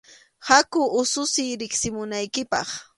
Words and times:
Haku 0.47 0.81
ususiy 1.01 1.49
riqsimunaykipaq. 1.61 2.67